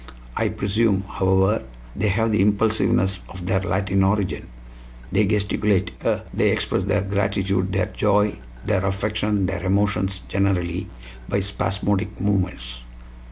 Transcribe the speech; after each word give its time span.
I 0.35 0.49
presume, 0.49 1.03
however, 1.07 1.63
they 1.95 2.07
have 2.07 2.31
the 2.31 2.41
impulsiveness 2.41 3.21
of 3.29 3.45
their 3.45 3.59
Latin 3.59 4.03
origin. 4.03 4.47
They 5.11 5.27
gesticulate 5.27 5.91
eh? 6.03 6.21
They 6.33 6.49
express 6.49 6.85
their 6.85 7.03
gratitude, 7.03 7.71
their 7.71 7.85
joy, 7.85 8.39
their 8.65 8.83
affection, 8.83 9.45
their 9.45 9.63
emotions 9.63 10.23
generally, 10.27 10.89
by 11.29 11.41
spasmodic 11.41 12.19
movements? 12.19 12.83